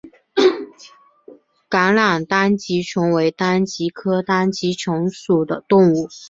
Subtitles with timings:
[1.69, 6.09] 橄榄单极虫为单极科单极虫属的动物。